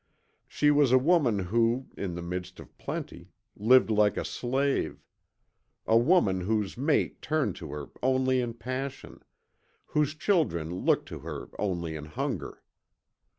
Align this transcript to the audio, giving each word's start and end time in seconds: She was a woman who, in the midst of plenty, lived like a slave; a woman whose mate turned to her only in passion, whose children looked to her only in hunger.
She 0.47 0.71
was 0.71 0.91
a 0.91 0.97
woman 0.97 1.37
who, 1.37 1.85
in 1.95 2.15
the 2.15 2.23
midst 2.23 2.59
of 2.59 2.75
plenty, 2.79 3.29
lived 3.55 3.91
like 3.91 4.17
a 4.17 4.25
slave; 4.25 5.03
a 5.85 5.95
woman 5.95 6.41
whose 6.41 6.75
mate 6.75 7.21
turned 7.21 7.55
to 7.57 7.69
her 7.71 7.91
only 8.01 8.41
in 8.41 8.55
passion, 8.55 9.21
whose 9.85 10.15
children 10.15 10.73
looked 10.73 11.07
to 11.09 11.19
her 11.19 11.49
only 11.59 11.95
in 11.95 12.05
hunger. 12.05 12.63